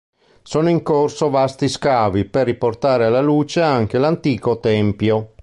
Sono 0.41 0.69
in 0.69 0.81
corso 0.81 1.29
vasti 1.29 1.69
scavi 1.69 2.25
per 2.25 2.47
riportare 2.47 3.05
alla 3.05 3.21
luce 3.21 3.61
anche 3.61 3.99
l'antico 3.99 4.59
tempio. 4.59 5.33